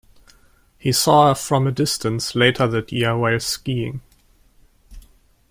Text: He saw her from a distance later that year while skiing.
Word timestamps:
He 0.79 0.91
saw 0.93 1.27
her 1.27 1.35
from 1.35 1.67
a 1.67 1.71
distance 1.71 2.33
later 2.33 2.65
that 2.67 2.91
year 2.91 3.15
while 3.15 3.39
skiing. 3.39 4.01